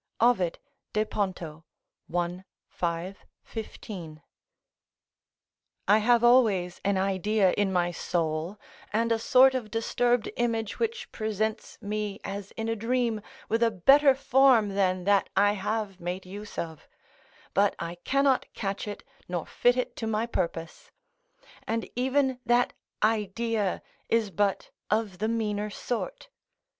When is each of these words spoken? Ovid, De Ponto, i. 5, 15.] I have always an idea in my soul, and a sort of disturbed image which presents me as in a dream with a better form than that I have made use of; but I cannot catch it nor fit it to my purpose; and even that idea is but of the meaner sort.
Ovid, 0.19 0.57
De 0.93 1.05
Ponto, 1.05 1.63
i. 2.11 2.43
5, 2.69 3.17
15.] 3.45 4.21
I 5.87 5.97
have 5.99 6.23
always 6.23 6.81
an 6.83 6.97
idea 6.97 7.51
in 7.53 7.71
my 7.71 7.91
soul, 7.91 8.57
and 8.91 9.11
a 9.11 9.19
sort 9.19 9.53
of 9.53 9.69
disturbed 9.69 10.27
image 10.37 10.79
which 10.79 11.11
presents 11.11 11.79
me 11.83 12.19
as 12.23 12.49
in 12.53 12.67
a 12.67 12.75
dream 12.75 13.21
with 13.47 13.61
a 13.61 13.69
better 13.69 14.15
form 14.15 14.69
than 14.69 15.03
that 15.03 15.29
I 15.37 15.51
have 15.53 15.99
made 15.99 16.25
use 16.25 16.57
of; 16.57 16.89
but 17.53 17.75
I 17.77 17.93
cannot 18.03 18.51
catch 18.55 18.87
it 18.87 19.03
nor 19.29 19.45
fit 19.45 19.77
it 19.77 19.95
to 19.97 20.07
my 20.07 20.25
purpose; 20.25 20.89
and 21.67 21.87
even 21.95 22.39
that 22.43 22.73
idea 23.03 23.83
is 24.09 24.31
but 24.31 24.71
of 24.89 25.19
the 25.19 25.27
meaner 25.27 25.69
sort. 25.69 26.29